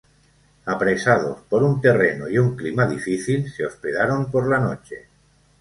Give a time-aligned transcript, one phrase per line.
[0.65, 5.05] Apresados por un terreno y un clima difícil, se hospedaron por la noche.